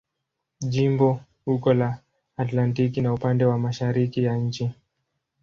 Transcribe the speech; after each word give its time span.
Jimbo 0.71 1.19
uko 1.53 1.73
la 1.73 1.99
Atlantiki 2.37 3.01
na 3.01 3.13
upande 3.13 3.45
wa 3.45 3.57
mashariki 3.57 4.23
ya 4.23 4.35
nchi. 4.35 4.69